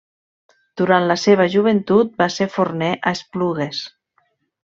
Durant 0.81 1.03
la 1.11 1.17
seva 1.23 1.45
joventut 1.57 2.17
va 2.23 2.29
ser 2.37 2.49
forner 2.55 2.91
a 3.11 3.15
Esplugues. 3.19 3.83